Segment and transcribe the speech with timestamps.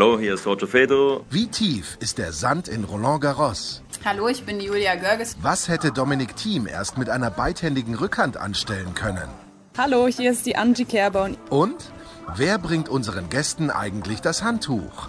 [0.00, 1.22] Hallo, hier ist Roger Federer.
[1.28, 3.82] Wie tief ist der Sand in Roland Garros?
[4.04, 5.36] Hallo, ich bin Julia Görges.
[5.42, 9.28] Was hätte Dominik Thiem erst mit einer beidhändigen Rückhand anstellen können?
[9.76, 11.30] Hallo, hier ist die Angie Kerber.
[11.50, 11.90] Und
[12.36, 15.08] wer bringt unseren Gästen eigentlich das Handtuch?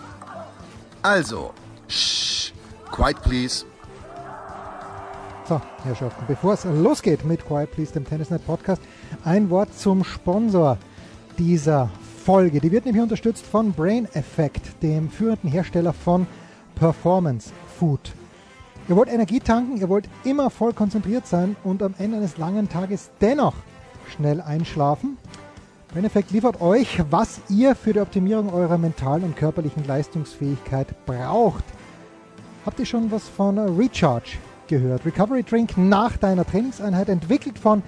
[1.04, 1.54] Also,
[1.88, 2.52] shh,
[2.92, 3.66] quiet please.
[5.48, 8.82] So, Herrschaften, bevor es losgeht mit Quiet Please, dem Tennisnet Podcast,
[9.24, 10.80] ein Wort zum Sponsor
[11.38, 12.60] dieser Folge.
[12.60, 16.28] Die wird nämlich unterstützt von Brain Effect, dem führenden Hersteller von
[16.76, 18.14] Performance Food.
[18.88, 22.70] Ihr wollt Energie tanken, ihr wollt immer voll konzentriert sein und am Ende eines langen
[22.70, 23.56] Tages dennoch
[24.16, 25.18] schnell einschlafen.
[25.92, 31.64] Brain Effect liefert euch, was ihr für die Optimierung eurer mentalen und körperlichen Leistungsfähigkeit braucht.
[32.66, 34.38] Habt ihr schon was von Recharge
[34.70, 35.06] gehört?
[35.06, 37.84] Recovery Drink nach deiner Trainingseinheit, entwickelt von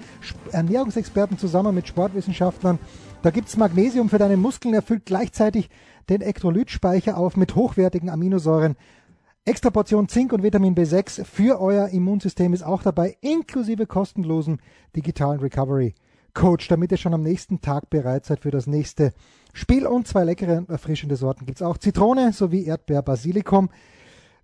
[0.50, 2.78] Ernährungsexperten zusammen mit Sportwissenschaftlern.
[3.22, 5.70] Da gibt es Magnesium für deine Muskeln, erfüllt gleichzeitig
[6.10, 8.76] den Elektrolytspeicher auf mit hochwertigen Aminosäuren.
[9.44, 14.60] Extra Portion Zink und Vitamin B6 für euer Immunsystem ist auch dabei, inklusive kostenlosen
[14.94, 15.94] digitalen Recovery
[16.34, 19.12] Coach, damit ihr schon am nächsten Tag bereit seid für das nächste
[19.52, 19.86] Spiel.
[19.86, 21.76] Und zwei leckere erfrischende Sorten gibt es auch.
[21.78, 23.70] Zitrone sowie Erdbeer Basilikum.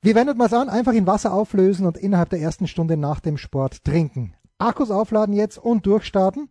[0.01, 0.69] Wie wendet man es an?
[0.69, 4.35] Einfach in Wasser auflösen und innerhalb der ersten Stunde nach dem Sport trinken.
[4.59, 6.49] Akkus aufladen jetzt und durchstarten.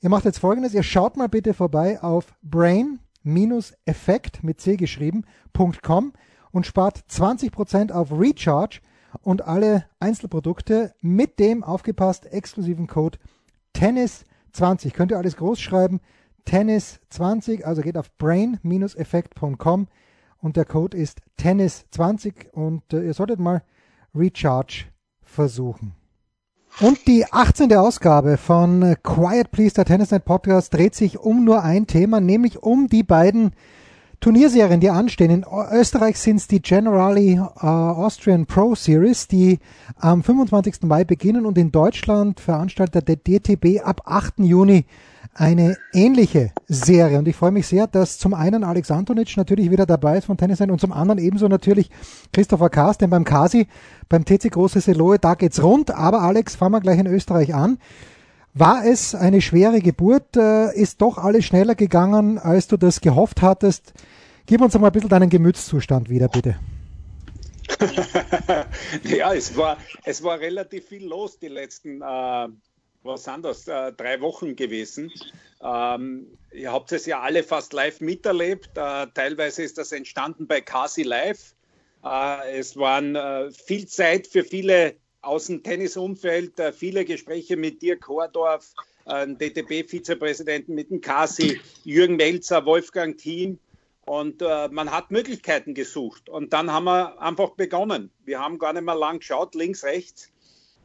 [0.00, 6.12] Ihr macht jetzt folgendes, ihr schaut mal bitte vorbei auf brain-effekt mit C geschrieben.com
[6.50, 8.80] und spart 20% auf Recharge
[9.22, 13.18] und alle Einzelprodukte mit dem aufgepasst exklusiven Code
[13.76, 14.92] Tennis20.
[14.92, 16.00] Könnt ihr alles groß schreiben?
[16.46, 19.86] Tennis20, also geht auf brain-effekt.com
[20.44, 23.62] und der Code ist Tennis20 und äh, ihr solltet mal
[24.14, 24.84] Recharge
[25.22, 25.94] versuchen.
[26.80, 27.72] Und die 18.
[27.74, 32.88] Ausgabe von Quiet Please, der Tennisnet Podcast, dreht sich um nur ein Thema, nämlich um
[32.88, 33.52] die beiden
[34.20, 35.30] Turnierserien, die anstehen.
[35.30, 39.60] In Österreich sind es die Generali uh, Austrian Pro Series, die
[39.96, 40.82] am 25.
[40.82, 44.40] Mai beginnen und in Deutschland veranstaltet der DTB ab 8.
[44.40, 44.84] Juni
[45.34, 47.18] eine ähnliche Serie.
[47.18, 50.36] Und ich freue mich sehr, dass zum einen Alex Antonic natürlich wieder dabei ist von
[50.36, 51.90] Tennisnet und zum anderen ebenso natürlich
[52.32, 53.66] Christopher Kaas, denn beim Kasi,
[54.08, 55.90] beim TC Große Seloe, da geht's rund.
[55.90, 57.78] Aber Alex, fangen wir gleich in Österreich an.
[58.54, 60.36] War es eine schwere Geburt?
[60.36, 63.92] Äh, ist doch alles schneller gegangen, als du das gehofft hattest?
[64.46, 66.56] Gib uns mal ein bisschen deinen Gemütszustand wieder, bitte.
[69.04, 72.48] ja, es war, es war relativ viel los die letzten äh,
[73.04, 75.12] was sind das, äh, drei Wochen gewesen.
[75.62, 78.70] Ähm, ihr habt es ja alle fast live miterlebt.
[78.76, 81.54] Äh, teilweise ist das entstanden bei Kasi Live.
[82.04, 87.80] Äh, es waren äh, viel Zeit für viele aus dem Tennisumfeld, äh, viele Gespräche mit
[87.82, 88.74] Dirk Hordorf,
[89.06, 93.58] äh, DTB-Vizepräsidenten mit dem Kasi, Jürgen Melzer, Wolfgang Thiem.
[94.06, 96.28] Und äh, man hat Möglichkeiten gesucht.
[96.28, 98.10] Und dann haben wir einfach begonnen.
[98.26, 100.30] Wir haben gar nicht mehr lang geschaut, links, rechts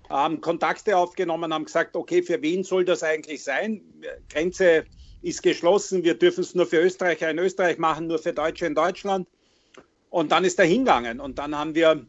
[0.09, 3.81] haben Kontakte aufgenommen, haben gesagt, okay, für wen soll das eigentlich sein?
[4.30, 4.86] Grenze
[5.22, 8.75] ist geschlossen, wir dürfen es nur für Österreicher in Österreich machen, nur für Deutsche in
[8.75, 9.28] Deutschland.
[10.09, 11.20] Und dann ist er hingegangen.
[11.20, 12.06] Und dann haben wir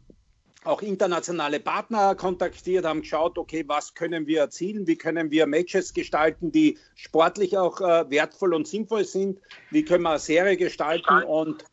[0.63, 5.93] auch internationale Partner kontaktiert, haben geschaut, okay, was können wir erzielen, wie können wir Matches
[5.93, 9.39] gestalten, die sportlich auch äh, wertvoll und sinnvoll sind,
[9.71, 11.65] wie können wir eine Serie gestalten und,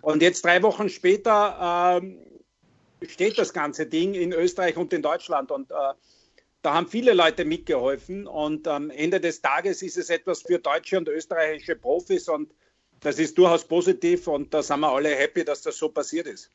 [0.00, 2.18] und jetzt drei Wochen später ähm,
[3.10, 5.50] steht das ganze Ding in Österreich und in Deutschland.
[5.50, 5.74] Und äh,
[6.62, 8.26] da haben viele Leute mitgeholfen.
[8.26, 12.28] Und am Ende des Tages ist es etwas für deutsche und österreichische Profis.
[12.28, 12.52] Und
[13.00, 14.26] das ist durchaus positiv.
[14.26, 16.50] Und da sind wir alle happy, dass das so passiert ist.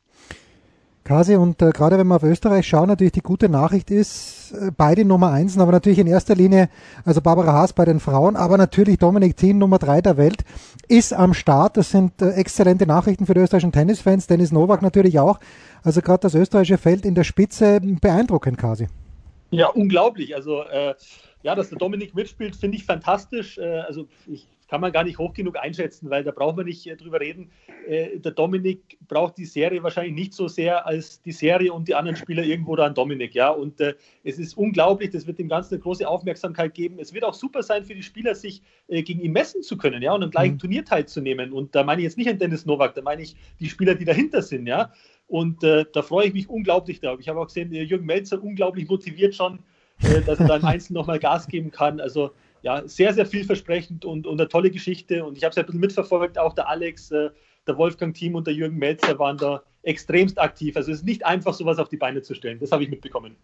[1.04, 4.72] Kasi, und äh, gerade wenn wir auf Österreich schauen, natürlich die gute Nachricht ist, äh,
[4.76, 6.70] beide Nummer eins, aber natürlich in erster Linie,
[7.04, 10.44] also Barbara Haas bei den Frauen, aber natürlich Dominik Thiem, Nummer drei der Welt,
[10.88, 11.78] ist am Start.
[11.78, 15.40] Das sind äh, exzellente Nachrichten für die österreichischen Tennisfans, Dennis Novak natürlich auch.
[15.84, 18.88] Also gerade das österreichische Feld in der Spitze beeindruckend, Kasi.
[19.50, 20.36] Ja, unglaublich.
[20.36, 20.94] Also äh,
[21.42, 23.58] ja, dass der Dominik mitspielt, finde ich fantastisch.
[23.58, 26.88] Äh, also ich kann man gar nicht hoch genug einschätzen, weil da braucht man nicht
[26.88, 27.52] äh, drüber reden.
[27.90, 31.94] Äh, der Dominik braucht die Serie wahrscheinlich nicht so sehr als die Serie und die
[31.94, 33.36] anderen Spieler irgendwo da an Dominik.
[33.36, 37.00] Ja, und äh, es ist unglaublich, das wird dem Ganzen eine große Aufmerksamkeit geben.
[37.00, 40.02] Es wird auch super sein für die Spieler, sich äh, gegen ihn messen zu können,
[40.02, 40.60] ja, und am gleichen mhm.
[40.60, 41.52] Turnier teilzunehmen.
[41.52, 44.06] Und da meine ich jetzt nicht an Dennis Novak, da meine ich die Spieler, die
[44.06, 44.94] dahinter sind, ja.
[45.28, 47.20] Und äh, da freue ich mich unglaublich drauf.
[47.20, 49.60] Ich habe auch gesehen, Jürgen Melzer unglaublich motiviert schon
[50.26, 52.00] dass er dann Einzel nochmal Gas geben kann.
[52.00, 52.32] Also
[52.62, 55.26] ja, sehr, sehr vielversprechend und, und eine tolle Geschichte.
[55.26, 57.30] Und ich habe es ja ein bisschen mitverfolgt, auch der Alex, äh,
[57.68, 60.76] der Wolfgang-Team und der Jürgen Melzer waren da extremst aktiv.
[60.78, 62.60] Also es ist nicht einfach, sowas auf die Beine zu stellen.
[62.60, 63.36] Das habe ich mitbekommen.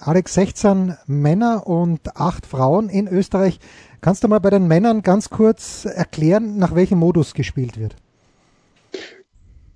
[0.00, 3.58] Alex, 16 Männer und 8 Frauen in Österreich.
[4.00, 7.96] Kannst du mal bei den Männern ganz kurz erklären, nach welchem Modus gespielt wird?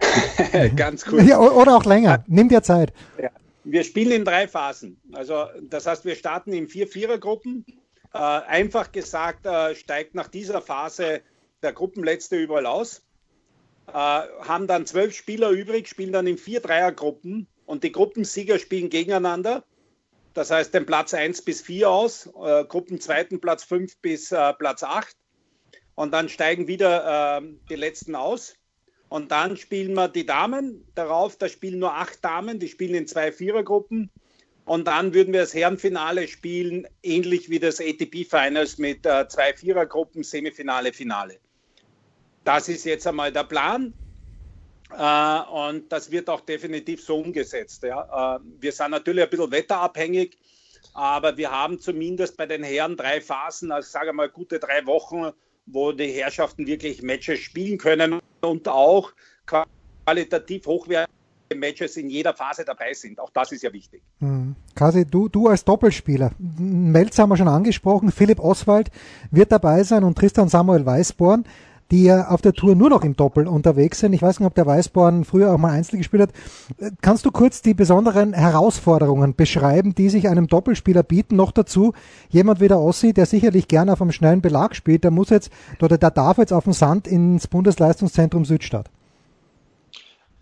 [0.77, 1.27] ganz kurz.
[1.27, 2.25] Ja, oder auch länger.
[2.29, 2.93] Nimm dir Zeit.
[3.21, 3.31] Ja.
[3.65, 5.00] Wir spielen in drei Phasen.
[5.12, 7.65] Also das heißt, wir starten in vier Vierergruppen.
[8.14, 11.23] Äh, einfach gesagt, äh, steigt nach dieser Phase
[11.62, 13.03] der Gruppenletzte überall aus.
[13.88, 18.91] Äh, haben dann zwölf Spieler übrig, spielen dann in vier Dreiergruppen und die Gruppensieger spielen
[18.91, 19.64] gegeneinander.
[20.35, 24.82] Das heißt, den Platz 1 bis 4 aus, äh, Gruppenzweiten Platz 5 bis äh, Platz
[24.82, 25.14] 8.
[25.94, 28.56] Und dann steigen wieder äh, die letzten aus.
[29.09, 31.37] Und dann spielen wir die Damen darauf.
[31.37, 34.11] Da spielen nur acht Damen, die spielen in zwei Vierergruppen.
[34.64, 39.53] Und dann würden wir das Herrenfinale spielen, ähnlich wie das ATP Finals mit äh, zwei
[39.55, 41.38] Vierergruppen, Semifinale, Finale.
[42.44, 43.93] Das ist jetzt einmal der Plan.
[44.97, 47.82] Äh, und das wird auch definitiv so umgesetzt.
[47.82, 48.37] Ja.
[48.37, 50.38] Äh, wir sind natürlich ein bisschen wetterabhängig,
[50.94, 55.32] aber wir haben zumindest bei den Herren drei Phasen, also sage mal gute drei Wochen,
[55.67, 59.12] wo die Herrschaften wirklich Matches spielen können und auch
[59.47, 61.22] qualitativ hochwertige
[61.54, 63.20] Matches in jeder Phase dabei sind.
[63.20, 64.02] Auch das ist ja wichtig.
[64.20, 64.56] Hm.
[64.75, 68.90] Kasi, du, du als Doppelspieler, Melz haben wir schon angesprochen, Philipp Oswald
[69.31, 71.44] wird dabei sein und Tristan Samuel Weißborn
[71.93, 74.14] die ja auf der Tour nur noch im Doppel unterwegs sind.
[74.14, 76.31] Ich weiß nicht, ob der Weißborn früher auch mal Einzel gespielt hat.
[77.02, 81.37] Kannst du kurz die besonderen Herausforderungen beschreiben, die sich einem Doppelspieler bieten?
[81.37, 81.93] Noch dazu
[82.31, 85.50] jemand wie der Ossi, der sicherlich gerne auf einem schnellen Belag spielt, der muss jetzt
[85.82, 88.90] oder der darf jetzt auf dem Sand ins Bundesleistungszentrum Südstadt.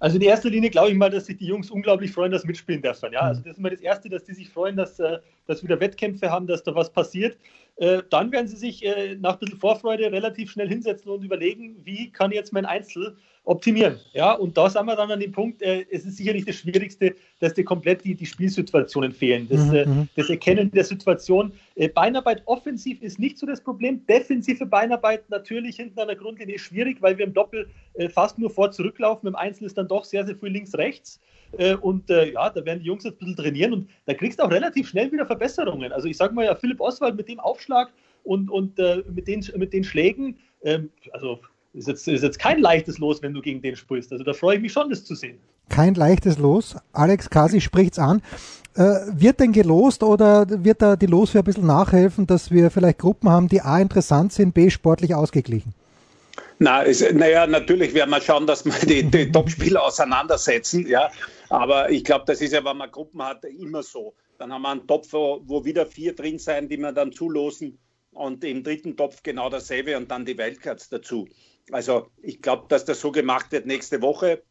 [0.00, 2.80] Also in erster Linie glaube ich mal, dass sich die Jungs unglaublich freuen, dass mitspielen
[2.80, 3.12] dürfen.
[3.12, 5.78] Ja, also das ist mal das Erste, dass die sich freuen, dass, äh, dass wieder
[5.78, 7.36] Wettkämpfe haben, dass da was passiert.
[7.76, 11.76] Äh, dann werden sie sich äh, nach ein bisschen Vorfreude relativ schnell hinsetzen und überlegen,
[11.84, 13.98] wie kann jetzt mein Einzel optimieren.
[14.12, 17.14] Ja, und da sind wir dann an dem Punkt, äh, es ist sicherlich das Schwierigste,
[17.40, 19.48] dass dir komplett die, die Spielsituationen fehlen.
[19.48, 19.74] Das, mhm.
[19.74, 20.08] äh, mhm.
[20.14, 21.52] das Erkennen der Situation.
[21.74, 24.04] Äh, Beinarbeit offensiv ist nicht so das Problem.
[24.06, 28.38] Defensive Beinarbeit natürlich hinten an der Grundlinie ist schwierig, weil wir im Doppel äh, fast
[28.38, 29.28] nur vor zurücklaufen.
[29.28, 31.18] Im Einzel ist dann doch sehr, sehr viel links, rechts.
[31.56, 34.38] Äh, und äh, ja, da werden die Jungs jetzt ein bisschen trainieren und da kriegst
[34.38, 35.92] du auch relativ schnell wieder Verbesserungen.
[35.92, 37.90] Also ich sage mal ja, Philipp Oswald mit dem Aufschlag
[38.22, 38.78] und, und
[39.08, 41.40] mit, den, mit den Schlägen, ähm, also
[41.72, 44.12] ist jetzt, ist jetzt kein leichtes Los, wenn du gegen den spielst.
[44.12, 45.38] Also da freue ich mich schon, das zu sehen.
[45.68, 46.76] Kein leichtes Los.
[46.92, 48.22] Alex Kasi spricht's an.
[48.74, 52.98] Äh, wird denn gelost oder wird da die Loswehr ein bisschen nachhelfen, dass wir vielleicht
[52.98, 55.74] Gruppen haben, die A interessant sind, B sportlich ausgeglichen?
[56.58, 61.10] Na, ist, naja, natürlich werden wir schauen, dass wir die, die Top-Spieler auseinandersetzen, ja.
[61.48, 64.14] Aber ich glaube, das ist ja, wenn man Gruppen hat, immer so.
[64.38, 67.78] Dann haben wir einen Topf, wo, wo wieder vier drin sein, die wir dann zulosen
[68.12, 71.28] und im dritten Topf genau dasselbe und dann die Wildcards dazu.
[71.72, 74.42] Also ich glaube, dass das so gemacht wird nächste Woche.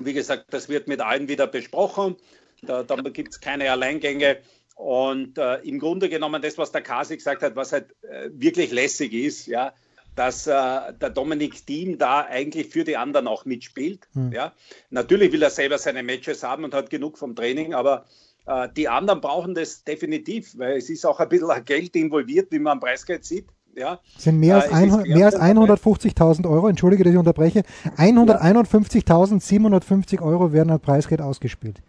[0.00, 2.16] Wie gesagt, das wird mit allen wieder besprochen.
[2.62, 4.38] Da, da gibt es keine Alleingänge.
[4.74, 8.70] Und äh, im Grunde genommen das, was der Kasi gesagt hat, was halt äh, wirklich
[8.72, 9.72] lässig ist, ja,
[10.16, 14.06] dass äh, der Dominik Thiem da eigentlich für die anderen auch mitspielt.
[14.12, 14.32] Hm.
[14.32, 14.54] Ja.
[14.90, 18.04] Natürlich will er selber seine Matches haben und hat genug vom Training, aber
[18.46, 22.58] äh, die anderen brauchen das definitiv, weil es ist auch ein bisschen Geld involviert, wie
[22.58, 23.46] man am Preisgeld sieht.
[23.74, 24.00] Ja.
[24.16, 27.62] Sind mehr als, äh, mehr als 150.000 Euro, entschuldige, dass ich unterbreche,
[27.98, 31.82] 151.750 Euro werden an Preisgeld ausgespielt.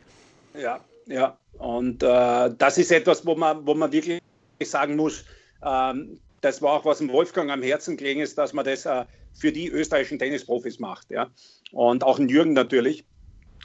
[0.60, 1.38] Ja, ja.
[1.58, 4.22] Und äh, das ist etwas, wo man, wo man wirklich
[4.64, 5.24] sagen muss,
[5.66, 9.06] ähm, das war auch was dem Wolfgang am Herzen gelegen ist, dass man das äh,
[9.34, 11.10] für die österreichischen Tennisprofis macht.
[11.10, 11.28] Ja?
[11.72, 13.06] Und auch ein Jürgen natürlich.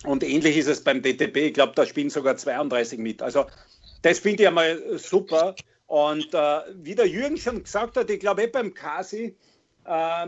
[0.05, 1.37] Und ähnlich ist es beim DTB.
[1.37, 3.23] Ich glaube, da spielen sogar 32 mit.
[3.23, 3.47] Also
[4.03, 5.55] das finde ich einmal super.
[5.87, 9.37] Und äh, wie der Jürgen schon gesagt hat, ich glaube eh beim Kasi,
[9.85, 10.27] äh,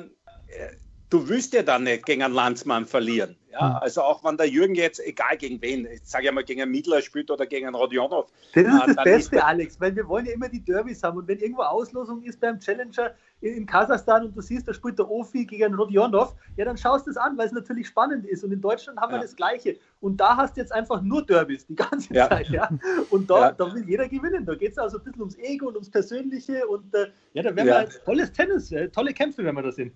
[1.11, 3.37] du willst ja dann nicht gegen einen Landsmann verlieren.
[3.55, 3.83] Ja, hm.
[3.83, 6.73] also auch wenn der Jürgen jetzt, egal gegen wen, ich sage ja mal gegen einen
[6.73, 8.31] Mittler spielt oder gegen einen Rodionov.
[8.53, 11.29] Das ist das Beste, ist Alex, weil wir wollen ja immer die Derbys haben und
[11.29, 15.45] wenn irgendwo Auslosung ist beim Challenger in Kasachstan und du siehst, da spielt der Ofi
[15.45, 18.51] gegen einen Rodionov, ja dann schaust du es an, weil es natürlich spannend ist und
[18.51, 19.19] in Deutschland haben ja.
[19.19, 22.29] wir das Gleiche und da hast du jetzt einfach nur Derbys die ganze ja.
[22.29, 22.69] Zeit, ja.
[23.11, 25.75] Und da, da will jeder gewinnen, da geht es also ein bisschen ums Ego und
[25.75, 29.63] ums Persönliche und äh, ja, da werden wir tolles Tennis, äh, tolle Kämpfe, wenn wir
[29.63, 29.93] da sind.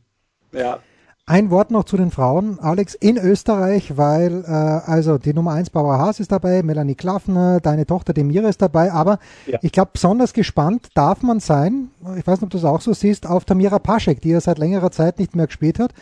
[0.53, 0.81] Ja,
[1.29, 5.71] ein Wort noch zu den Frauen, Alex, in Österreich, weil äh, also die Nummer 1
[5.71, 9.59] Barbara Haas ist dabei, Melanie Klaffner, deine Tochter Demira ist dabei, aber ja.
[9.61, 12.95] ich glaube, besonders gespannt darf man sein, ich weiß nicht, ob du es auch so
[12.95, 15.93] siehst, auf Tamira Paschek, die ja seit längerer Zeit nicht mehr gespielt hat.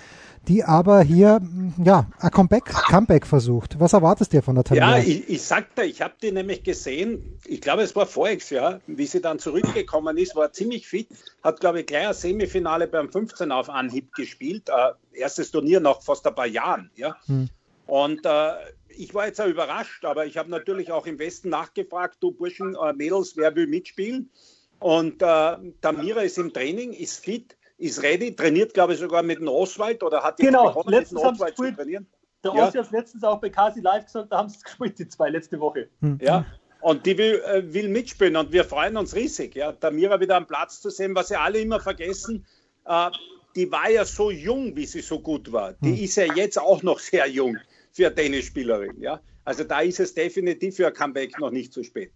[0.48, 1.40] Die aber hier
[1.82, 3.78] ja ein Comeback, Comeback versucht.
[3.80, 4.98] Was erwartest du von der Tamiya?
[4.98, 8.80] Ja, ich, ich sagte, ich habe die nämlich gesehen, ich glaube, es war voriges Jahr,
[8.86, 11.08] wie sie dann zurückgekommen ist, war ziemlich fit,
[11.42, 14.68] hat, glaube ich, gleich ein Semifinale beim 15 auf Anhieb gespielt.
[14.68, 16.90] Äh, erstes Turnier nach fast ein paar Jahren.
[16.96, 17.16] Ja.
[17.26, 17.48] Hm.
[17.86, 18.52] Und äh,
[18.88, 22.74] ich war jetzt auch überrascht, aber ich habe natürlich auch im Westen nachgefragt, du Burschen,
[22.74, 24.30] äh, Mädels, wer will mitspielen?
[24.78, 29.38] Und äh, Tamira ist im Training, ist fit ist ready, trainiert, glaube ich, sogar mit
[29.38, 32.06] dem Oswald oder hat jetzt genau, begonnen, letztens mit dem Oswald zu trainieren.
[32.44, 32.68] Der ja.
[32.68, 35.60] Ossi hat letztens auch bei Kasi Live gesagt, da haben sie gespielt, die zwei letzte
[35.60, 35.88] Woche.
[36.00, 36.18] Hm.
[36.22, 36.46] Ja,
[36.80, 40.46] und die will, äh, will mitspielen und wir freuen uns riesig, ja, Tamira wieder am
[40.46, 42.46] Platz zu sehen, was ja alle immer vergessen.
[42.84, 43.10] Äh,
[43.56, 45.72] die war ja so jung, wie sie so gut war.
[45.74, 46.04] Die hm.
[46.04, 47.56] ist ja jetzt auch noch sehr jung
[47.92, 49.00] für eine Tennisspielerin.
[49.00, 49.20] Ja?
[49.44, 52.12] Also da ist es definitiv für ein Comeback noch nicht zu spät.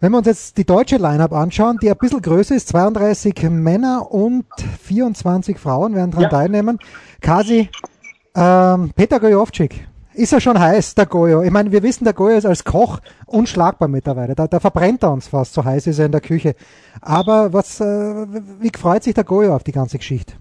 [0.00, 4.12] Wenn wir uns jetzt die deutsche Line-Up anschauen, die ein bisschen größer ist, 32 Männer
[4.12, 4.46] und
[4.84, 6.28] 24 Frauen werden daran ja.
[6.28, 6.78] teilnehmen.
[7.20, 7.68] Kasi,
[8.36, 11.42] ähm, Peter Gojovcik, ist er schon heiß, der Gojo?
[11.42, 14.36] Ich meine, wir wissen, der Gojo ist als Koch unschlagbar mittlerweile.
[14.36, 16.54] Da, da verbrennt er uns fast, so heiß ist er in der Küche.
[17.00, 17.84] Aber was, äh,
[18.60, 20.34] wie freut sich der Gojo auf die ganze Geschichte?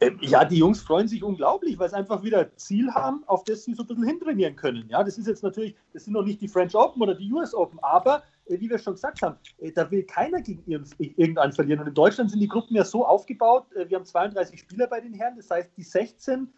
[0.00, 3.42] Ähm, ja, die Jungs freuen sich unglaublich, weil sie einfach wieder ein Ziel haben, auf
[3.42, 4.84] das sie so ein bisschen hintrainieren können.
[4.88, 7.52] Ja, das ist jetzt natürlich, das sind noch nicht die French Open oder die US
[7.52, 11.80] Open, aber wie wir schon gesagt haben, äh, da will keiner gegen irgendeinen verlieren.
[11.80, 15.00] Und in Deutschland sind die Gruppen ja so aufgebaut, äh, wir haben 32 Spieler bei
[15.00, 16.52] den Herren, das heißt, die 16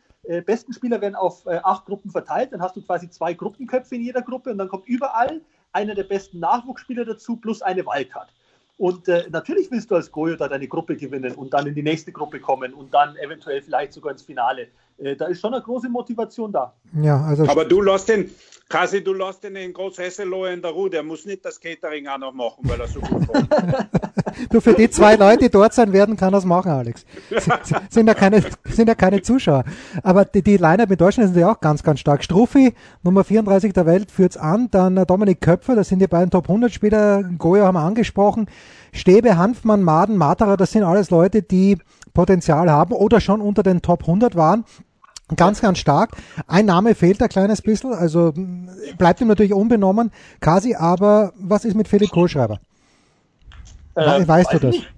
[0.44, 4.22] besten Spieler werden auf acht Gruppen verteilt, dann hast du quasi zwei Gruppenköpfe in jeder
[4.22, 5.40] Gruppe und dann kommt überall
[5.70, 8.32] einer der besten Nachwuchsspieler dazu plus eine Wildcard.
[8.78, 11.82] Und äh, natürlich willst du als Goyo da deine Gruppe gewinnen und dann in die
[11.82, 14.68] nächste Gruppe kommen und dann eventuell vielleicht sogar ins Finale.
[14.98, 16.74] Äh, da ist schon eine große Motivation da.
[17.00, 18.30] Ja, also Aber du lässt den,
[18.68, 20.90] Kasi, du lässt den in Großhesseloh in der Ruhe.
[20.90, 23.48] Der muss nicht das Catering auch noch machen, weil er so gut kommt.
[24.50, 27.04] Du, für die zwei Leute, die dort sein werden, kann das machen, Alex.
[27.90, 29.64] sind ja keine, sind ja keine Zuschauer.
[30.02, 32.24] Aber die, die Line-Up in Deutschland sind ja auch ganz, ganz stark.
[32.24, 34.68] Struffi, Nummer 34 der Welt, führt's an.
[34.70, 37.22] Dann Dominik Köpfer, das sind die beiden Top 100 Spieler.
[37.22, 38.46] Goyo haben wir angesprochen.
[38.92, 41.78] Stäbe, Hanfmann, Maden, Materer, das sind alles Leute, die
[42.14, 44.64] Potenzial haben oder schon unter den Top 100 waren.
[45.34, 46.10] Ganz, ganz stark.
[46.46, 48.32] Ein Name fehlt ein kleines bisschen, also
[48.96, 50.12] bleibt ihm natürlich unbenommen.
[50.40, 52.60] Kasi, aber was ist mit Felix Kohlschreiber?
[53.96, 54.74] Äh, weißt du das?
[54.74, 54.92] Nicht.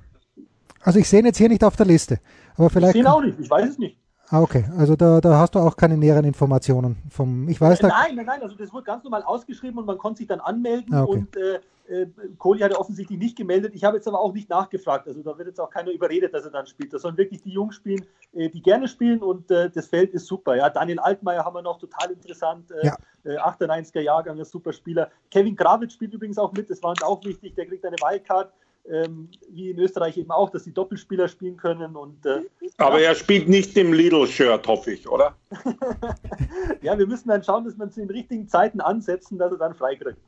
[0.83, 2.19] Also ich sehe ihn jetzt hier nicht auf der Liste.
[2.57, 2.95] Aber vielleicht.
[2.95, 3.97] Ich sehe ihn auch nicht, ich weiß es nicht.
[4.31, 4.64] Ah, okay.
[4.76, 7.49] Also da, da hast du auch keine näheren Informationen vom.
[7.49, 8.43] Ich weiß äh, Nein, nein, nein.
[8.43, 11.12] Also das wurde ganz normal ausgeschrieben und man konnte sich dann anmelden ah, okay.
[11.12, 13.75] und äh, äh, Kohli hat er offensichtlich nicht gemeldet.
[13.75, 15.09] Ich habe jetzt aber auch nicht nachgefragt.
[15.09, 16.93] Also da wird jetzt auch keiner überredet, dass er dann spielt.
[16.93, 20.26] Das sollen wirklich die Jungs spielen, äh, die gerne spielen und äh, das Feld ist
[20.26, 20.57] super.
[20.57, 22.71] Ja, Daniel Altmaier haben wir noch total interessant.
[22.83, 22.97] Ja.
[23.25, 25.11] 98er Jahrgang, ein super Spieler.
[25.31, 26.71] Kevin Gravitz spielt übrigens auch mit.
[26.71, 27.55] Das war uns auch wichtig.
[27.57, 28.52] Der kriegt eine Wildcard
[28.90, 31.97] ähm, wie in Österreich eben auch, dass die Doppelspieler spielen können.
[31.97, 32.40] Und, äh,
[32.76, 33.09] Aber ja.
[33.09, 35.35] er spielt nicht im Lidl-Shirt, hoffe ich, oder?
[36.83, 39.59] ja, wir müssen dann schauen, dass wir uns in den richtigen Zeiten ansetzen, dass er
[39.59, 40.18] dann freikriegt.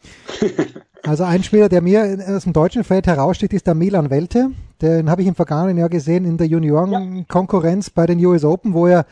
[1.02, 4.50] Also ein Spieler, der mir aus dem deutschen Feld heraussticht, ist der Milan Welte.
[4.82, 7.92] Den habe ich im vergangenen Jahr gesehen in der Juniorenkonkurrenz ja.
[7.94, 9.06] bei den US Open, wo er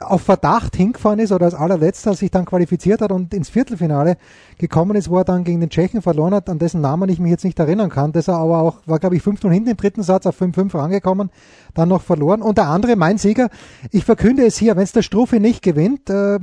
[0.00, 4.16] auf Verdacht hingefahren ist oder als allerletzter sich dann qualifiziert hat und ins Viertelfinale
[4.56, 7.32] gekommen ist, wo er dann gegen den Tschechen verloren hat, an dessen Namen ich mich
[7.32, 8.12] jetzt nicht erinnern kann.
[8.12, 10.78] Das er aber auch, war glaube ich 5 0 hinten im dritten Satz auf 5-5
[10.78, 11.30] rangekommen,
[11.74, 12.42] dann noch verloren.
[12.42, 13.48] Und der andere, mein Sieger,
[13.90, 16.38] ich verkünde es hier, wenn es der Strufe nicht gewinnt, äh,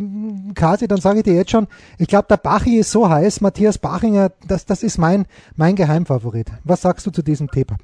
[0.54, 3.78] Kasi, dann sage ich dir jetzt schon, ich glaube, der Bachi ist so heiß, Matthias
[3.78, 6.52] Bachinger, das, das ist mein, mein Geheimfavorit.
[6.66, 7.78] Was sagst du zu diesem Thema?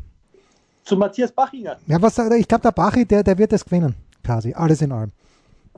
[0.83, 1.77] Zu Matthias Bachinger?
[1.87, 5.11] Ja, was, ich glaube, der Bachi, der, der wird es gewinnen, Kasi, alles in allem.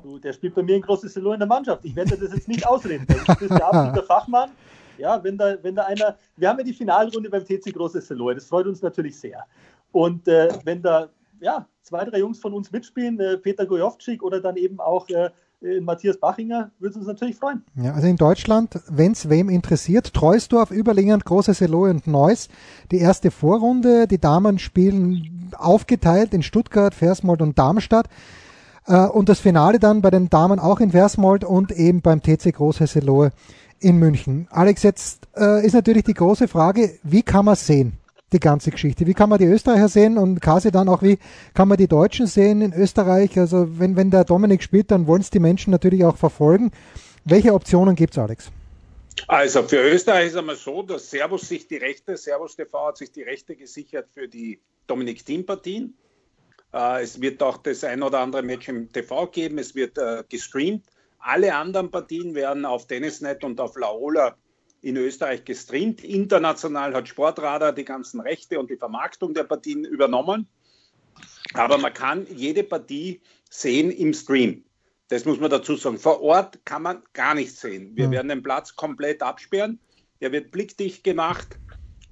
[0.04, 1.86] Du, der spielt bei mir ein großes Silo in der Mannschaft.
[1.86, 3.08] Ich werde das jetzt nicht ausreden.
[3.08, 4.52] Du bist der absolute Fachmann.
[4.98, 8.32] Ja, wenn da, wenn da einer, wir haben ja die Finalrunde beim TC Großes Silo,
[8.34, 9.46] das freut uns natürlich sehr.
[9.92, 14.40] Und äh, wenn da ja, zwei, drei Jungs von uns mitspielen, äh, Peter Gojovcik oder
[14.40, 15.30] dann eben auch äh,
[15.62, 17.64] äh Matthias Bachinger, würde es uns natürlich freuen.
[17.76, 22.50] Ja, also in Deutschland, wenn es wem interessiert, Treusdorf, Überlingen, Großes Selo und Neuss.
[22.92, 28.08] Die erste Vorrunde, die Damen spielen aufgeteilt in Stuttgart, Versmold und Darmstadt.
[28.88, 32.54] Äh, und das Finale dann bei den Damen auch in Versmold und eben beim TC
[32.54, 33.32] Großhesselohe
[33.80, 34.48] in München.
[34.50, 37.98] Alex, jetzt äh, ist natürlich die große Frage, wie kann man sehen,
[38.32, 39.06] die ganze Geschichte?
[39.06, 41.20] Wie kann man die Österreicher sehen und quasi dann auch, wie
[41.54, 43.38] kann man die Deutschen sehen in Österreich?
[43.38, 46.72] Also wenn, wenn der Dominik spielt, dann wollen es die Menschen natürlich auch verfolgen.
[47.26, 48.52] Welche Optionen gibt es, Alex?
[49.28, 53.12] Also für Österreich ist einmal so, dass Servus sich die Rechte, Servus TV hat sich
[53.12, 55.86] die Rechte gesichert für die Dominik-Team-Partien.
[55.86, 55.94] Äh,
[56.74, 59.60] es wird auch das ein oder andere Match im TV geben.
[59.60, 60.86] Es wird äh, gestreamt.
[61.20, 64.36] Alle anderen Partien werden auf Tennisnet und auf Laola
[64.82, 66.04] in Österreich gestreamt.
[66.04, 70.48] International hat Sportradar die ganzen Rechte und die Vermarktung der Partien übernommen.
[71.54, 74.66] Aber man kann jede Partie sehen im Stream.
[75.10, 76.00] Das muss man dazu sagen.
[76.00, 77.96] Vor Ort kann man gar nichts sehen.
[77.96, 79.80] Wir werden den Platz komplett absperren.
[80.22, 81.60] Der wird blickdicht gemacht.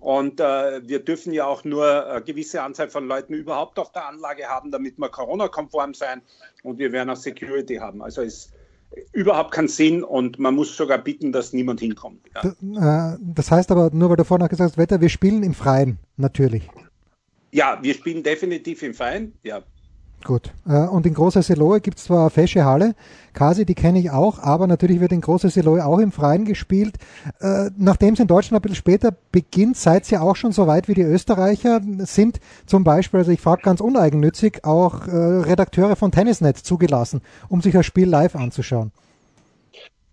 [0.01, 4.08] Und äh, wir dürfen ja auch nur eine gewisse Anzahl von Leuten überhaupt auf der
[4.08, 6.22] Anlage haben, damit wir Corona-konform sein.
[6.63, 8.01] Und wir werden auch Security haben.
[8.01, 8.51] Also es
[9.13, 12.20] überhaupt keinen Sinn und man muss sogar bitten, dass niemand hinkommt.
[12.62, 13.17] Ja.
[13.22, 16.67] Das heißt aber, nur weil du vorhin gesagt hast, Wetter, wir spielen im Freien, natürlich.
[17.51, 19.62] Ja, wir spielen definitiv im Freien, ja.
[20.23, 20.51] Gut.
[20.67, 22.95] Äh, und in Großer Seloe gibt es zwar eine fesche Halle,
[23.33, 26.95] Kasi, die kenne ich auch, aber natürlich wird in Großer Seloe auch im Freien gespielt.
[27.39, 30.87] Äh, nachdem es in Deutschland ein bisschen später beginnt, seid ihr auch schon so weit
[30.87, 36.11] wie die Österreicher, sind zum Beispiel, also ich frage ganz uneigennützig, auch äh, Redakteure von
[36.11, 38.91] Tennisnet zugelassen, um sich das Spiel live anzuschauen.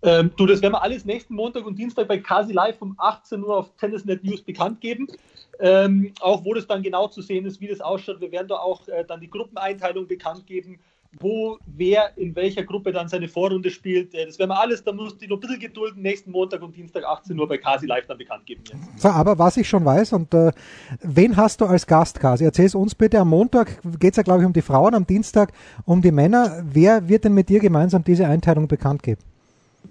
[0.01, 3.43] Ähm, du, das werden wir alles nächsten Montag und Dienstag bei Kasi Live um 18
[3.43, 5.07] Uhr auf Tennisnet News bekannt geben.
[5.59, 8.21] Ähm, auch wo das dann genau zu sehen ist, wie das ausschaut.
[8.21, 10.79] Wir werden da auch äh, dann die Gruppeneinteilung bekannt geben,
[11.19, 14.13] wo wer in welcher Gruppe dann seine Vorrunde spielt.
[14.13, 16.75] Äh, das werden wir alles, da muss die noch ein bisschen gedulden, nächsten Montag und
[16.75, 18.63] Dienstag 18 Uhr bei Kasi Live dann bekannt geben.
[18.71, 19.05] Jetzt.
[19.05, 20.51] Aber was ich schon weiß, und äh,
[21.01, 22.45] wen hast du als Gast, Kasi?
[22.45, 23.19] Erzähl es uns bitte.
[23.19, 25.51] Am Montag geht es ja, glaube ich, um die Frauen, am Dienstag
[25.85, 26.63] um die Männer.
[26.63, 29.21] Wer wird denn mit dir gemeinsam diese Einteilung bekannt geben?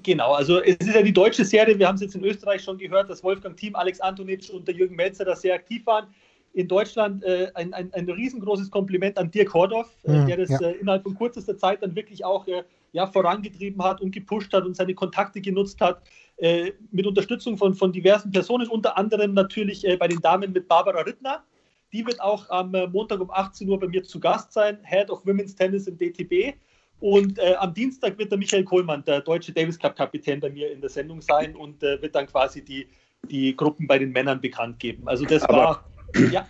[0.03, 1.79] Genau, also es ist ja die deutsche Serie.
[1.79, 4.75] Wir haben es jetzt in Österreich schon gehört, dass Wolfgang Team, Alex Antonitsch und der
[4.75, 6.07] Jürgen Melzer da sehr aktiv waren.
[6.55, 10.51] In Deutschland äh, ein, ein, ein, riesengroßes Kompliment an Dirk Hordorf, äh, mhm, der das
[10.51, 10.61] ja.
[10.61, 14.65] äh, innerhalb von kürzester Zeit dann wirklich auch äh, ja, vorangetrieben hat und gepusht hat
[14.65, 16.03] und seine Kontakte genutzt hat.
[16.37, 20.69] Äh, mit Unterstützung von, von diversen Personen, unter anderem natürlich äh, bei den Damen mit
[20.69, 21.45] Barbara Rittner.
[21.93, 25.25] Die wird auch am Montag um 18 Uhr bei mir zu Gast sein, Head of
[25.25, 26.55] Women's Tennis im DTB.
[27.01, 30.73] Und äh, am Dienstag wird der Michael Kohlmann, der deutsche Davis Cup Kapitän, bei mir
[30.73, 32.89] in der Sendung sein und äh, wird dann quasi die,
[33.31, 35.09] die Gruppen bei den Männern bekannt geben.
[35.09, 35.85] Also das Aber, war,
[36.33, 36.49] ja.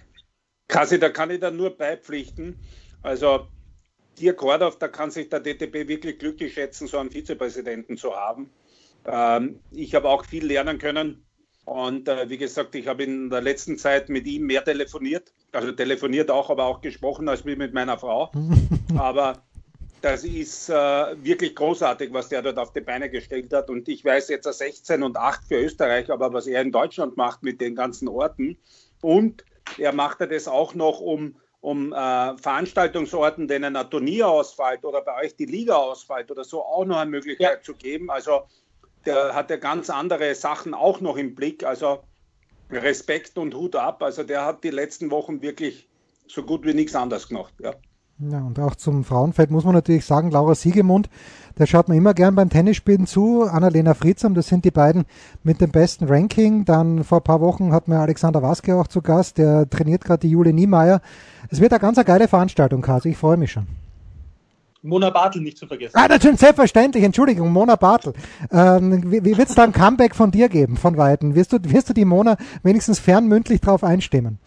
[0.69, 2.59] Kasi, da kann ich dann nur beipflichten.
[3.03, 3.47] Also
[4.19, 8.51] Dirk Hordorf, da kann sich der DTB wirklich glücklich schätzen, so einen Vizepräsidenten zu haben.
[9.05, 11.25] Ähm, ich habe auch viel lernen können.
[11.65, 15.33] Und äh, wie gesagt, ich habe in der letzten Zeit mit ihm mehr telefoniert.
[15.53, 18.33] Also telefoniert auch, aber auch gesprochen als mit meiner Frau.
[18.97, 19.43] aber
[20.01, 20.75] das ist äh,
[21.25, 23.69] wirklich großartig, was der dort auf die Beine gestellt hat.
[23.69, 27.43] Und ich weiß jetzt 16 und 8 für Österreich, aber was er in Deutschland macht
[27.43, 28.59] mit den ganzen Orten.
[29.01, 29.45] Und
[29.77, 35.25] er macht das auch noch um, um äh, Veranstaltungsorten, denen ein Turnier ausfällt oder bei
[35.25, 37.63] euch die Liga ausfällt oder so, auch noch eine Möglichkeit ja.
[37.63, 38.11] zu geben.
[38.11, 38.43] Also
[39.05, 41.65] der hat ja ganz andere Sachen auch noch im Blick.
[41.65, 42.03] Also
[42.71, 44.03] Respekt und Hut ab.
[44.03, 45.89] Also der hat die letzten Wochen wirklich
[46.27, 47.55] so gut wie nichts anderes gemacht.
[47.61, 47.75] Ja.
[48.21, 51.09] Ja, und auch zum Frauenfeld muss man natürlich sagen, Laura Siegemund,
[51.57, 53.45] der schaut man immer gern beim Tennisspielen zu.
[53.45, 55.05] Annalena Friedsam, das sind die beiden
[55.45, 56.65] mit dem besten Ranking.
[56.65, 60.21] Dann vor ein paar Wochen hat man Alexander Waske auch zu Gast, der trainiert gerade
[60.21, 61.01] die Jule Niemeyer.
[61.49, 63.69] Es wird eine ganz eine geile Veranstaltung, Kasi, ich freue mich schon.
[64.83, 65.97] Mona Bartel nicht zu vergessen.
[65.97, 68.15] Ah, natürlich, selbstverständlich, Entschuldigung, Mona Bartel.
[68.51, 71.37] Ähm, wie wie wird es da ein Comeback von dir geben, von Weitem?
[71.37, 74.39] Wirst du, wirst du die Mona wenigstens fernmündlich drauf einstimmen?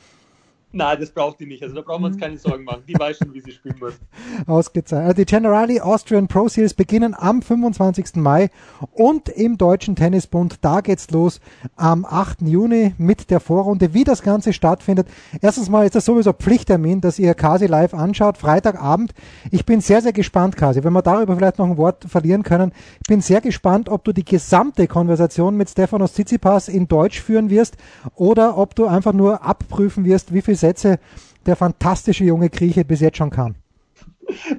[0.73, 1.61] Nein, das braucht die nicht.
[1.63, 2.83] Also da brauchen wir uns keine Sorgen machen.
[2.87, 3.93] Die weiß schon, wie sie spielen muss.
[4.47, 5.07] Ausgezeichnet.
[5.07, 8.15] Also die Generali Austrian Pro Series beginnen am 25.
[8.15, 8.49] Mai
[8.93, 11.41] und im Deutschen Tennisbund, da geht's los
[11.75, 12.43] am 8.
[12.43, 13.93] Juni mit der Vorrunde.
[13.93, 15.07] Wie das Ganze stattfindet.
[15.41, 19.13] Erstens mal ist das sowieso Pflichttermin, dass ihr Kasi live anschaut, Freitagabend.
[19.51, 22.71] Ich bin sehr, sehr gespannt, Kasi, wenn wir darüber vielleicht noch ein Wort verlieren können.
[23.01, 27.49] Ich bin sehr gespannt, ob du die gesamte Konversation mit Stefanos Tsitsipas in Deutsch führen
[27.49, 27.75] wirst
[28.15, 30.99] oder ob du einfach nur abprüfen wirst, wie viel Sätze
[31.45, 33.55] der fantastische junge Grieche bis jetzt schon kann.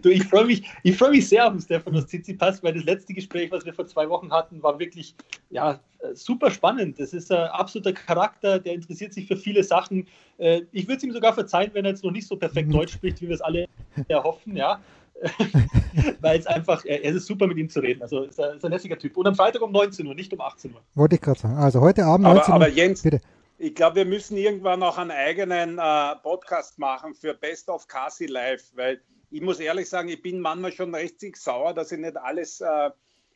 [0.03, 3.15] Du, ich freue mich, ich freue mich sehr auf den Stefanos Tsitsipas, weil das letzte
[3.15, 5.15] Gespräch, was wir vor zwei Wochen hatten, war wirklich
[5.51, 5.81] ja,
[6.15, 6.99] super spannend.
[6.99, 10.07] Das ist ein absoluter Charakter, der interessiert sich für viele Sachen.
[10.38, 12.73] Äh, ich würde es ihm sogar verzeihen, wenn er jetzt noch nicht so perfekt mhm.
[12.73, 13.67] Deutsch spricht, wie wir es alle
[14.09, 14.81] erhoffen, ja.
[16.21, 18.03] weil es einfach, es ist super mit ihm zu reden.
[18.03, 19.17] Also ist ein, ist ein lässiger Typ.
[19.17, 20.81] Und am Freitag um 19 Uhr, nicht um 18 Uhr.
[20.95, 21.57] Wollte ich gerade sagen.
[21.57, 22.55] Also heute Abend 19 aber, Uhr.
[22.55, 23.21] Aber Jens, bitte
[23.62, 28.27] ich glaube, wir müssen irgendwann auch einen eigenen äh, Podcast machen für Best of Kasi
[28.27, 32.16] Live, weil ich muss ehrlich sagen, ich bin manchmal schon richtig sauer, dass ich nicht
[32.16, 32.90] alles äh,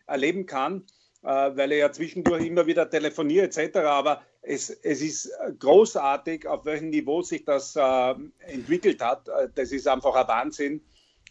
[0.08, 0.82] erleben kann,
[1.22, 3.76] äh, weil ich ja zwischendurch immer wieder telefoniere etc.
[3.76, 8.14] Aber es, es ist großartig, auf welchem Niveau sich das äh,
[8.48, 9.28] entwickelt hat.
[9.28, 10.84] Äh, das ist einfach ein Wahnsinn.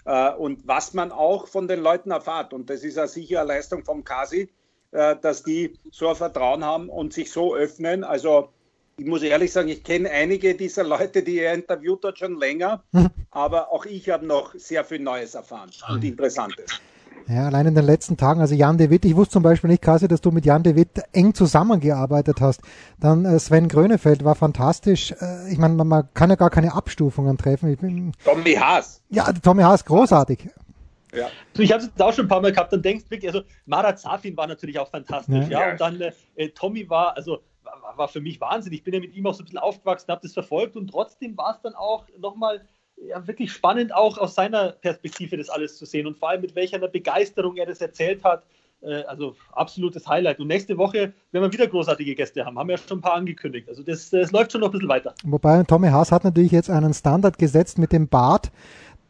[0.06, 3.50] Äh, und was man auch von den Leuten erfahrt, und das ist ja sicher eine
[3.50, 4.50] Leistung vom Kasi,
[4.92, 8.06] dass die so ein Vertrauen haben und sich so öffnen.
[8.06, 8.54] Also
[8.98, 12.84] ich muss ehrlich sagen, ich kenne einige dieser Leute, die er interviewt hat, schon länger,
[12.92, 13.10] mhm.
[13.32, 16.82] aber auch ich habe noch sehr viel Neues erfahren und Interessantes.
[17.28, 19.82] Ja, allein in den letzten Tagen, also Jan de Witt, ich wusste zum Beispiel nicht,
[19.82, 22.62] Kasi, dass du mit Jan de Witt eng zusammengearbeitet hast.
[23.00, 25.12] Dann äh, Sven Grönefeld war fantastisch.
[25.20, 27.76] Äh, ich meine, man, man, kann ja gar keine Abstufungen treffen.
[27.78, 29.02] Bin, Tommy Haas.
[29.10, 30.50] Ja, Tommy Haas, großartig.
[31.16, 31.30] Ja.
[31.56, 33.44] So, ich habe es auch schon ein paar Mal gehabt, dann denkst du wirklich, also
[33.66, 35.72] Marat Safin war natürlich auch fantastisch, ja, ja.
[35.72, 36.02] und dann
[36.36, 37.40] äh, Tommy war, also
[37.96, 38.74] war, für mich Wahnsinn.
[38.74, 41.38] Ich bin ja mit ihm auch so ein bisschen aufgewachsen, habe das verfolgt und trotzdem
[41.38, 45.86] war es dann auch nochmal ja, wirklich spannend, auch aus seiner Perspektive das alles zu
[45.86, 48.44] sehen und vor allem mit welcher Begeisterung er das erzählt hat.
[48.82, 50.40] Äh, also absolutes Highlight.
[50.40, 52.58] Und nächste Woche werden wir wieder großartige Gäste haben.
[52.58, 53.68] Haben wir ja schon ein paar angekündigt.
[53.70, 55.14] Also das, das läuft schon noch ein bisschen weiter.
[55.24, 58.52] Wobei Tommy Haas hat natürlich jetzt einen Standard gesetzt mit dem Bart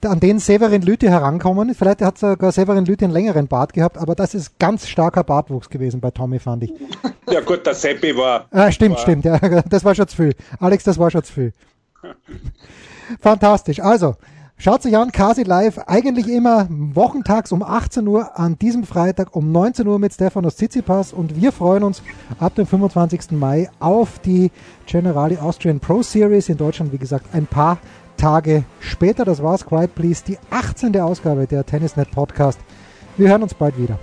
[0.04, 1.74] an den Severin Lüthi herankommen.
[1.76, 5.70] Vielleicht hat sogar Severin Lüthi einen längeren Bart gehabt, aber das ist ganz starker Bartwuchs
[5.70, 6.74] gewesen bei Tommy, fand ich.
[7.28, 8.46] Ja gut, der Seppi war...
[8.52, 10.36] Ah, stimmt, war stimmt, ja, das war schon zu viel.
[10.60, 11.54] Alex, das war schon zu viel.
[13.20, 13.80] Fantastisch.
[13.80, 14.16] Also,
[14.58, 19.52] schaut sich an, Kasi Live, eigentlich immer wochentags um 18 Uhr, an diesem Freitag um
[19.52, 22.04] 19 Uhr mit Stefanos Tsitsipas und wir freuen uns
[22.40, 23.32] ab dem 25.
[23.32, 24.52] Mai auf die
[24.86, 27.80] Generali Austrian Pro Series in Deutschland, wie gesagt, ein paar
[28.18, 29.26] Tage später.
[29.26, 31.00] Das war's, Quiet Please, die 18.
[31.00, 32.60] Ausgabe der Tennisnet Podcast.
[33.18, 34.00] Wir hören uns bald wieder.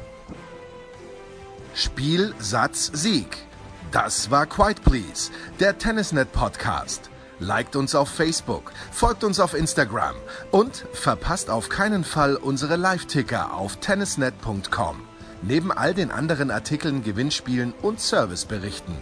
[1.74, 3.38] Spiel, Satz, Sieg.
[3.90, 7.10] Das war Quiet Please, der Tennisnet Podcast.
[7.38, 10.14] Liked uns auf Facebook, folgt uns auf Instagram
[10.52, 14.96] und verpasst auf keinen Fall unsere Live-Ticker auf tennisnet.com.
[15.42, 18.94] Neben all den anderen Artikeln, Gewinnspielen und Serviceberichten.